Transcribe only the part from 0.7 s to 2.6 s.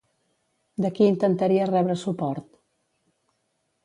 De qui intentaria rebre suport?